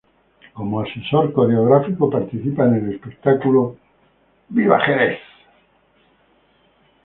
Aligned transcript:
Como 0.55 0.79
asesor 0.81 1.31
coreográfico, 1.31 2.09
participa 2.09 2.65
en 2.65 2.73
el 2.73 2.93
espectáculo 2.95 3.61
como 3.61 3.77
¡Viva 4.49 4.79
Jerez! 4.83 5.19